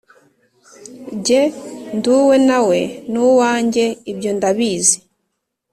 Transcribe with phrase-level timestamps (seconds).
[1.25, 1.41] jye
[1.95, 2.79] nduwe nawe
[3.11, 4.97] nuwanjye ibyo ndabizi